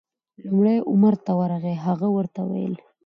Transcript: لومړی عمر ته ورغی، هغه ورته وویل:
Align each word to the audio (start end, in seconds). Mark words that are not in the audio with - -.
لومړی 0.43 0.77
عمر 0.91 1.13
ته 1.25 1.31
ورغی، 1.39 1.75
هغه 1.85 2.07
ورته 2.17 2.39
وویل: 2.43 2.75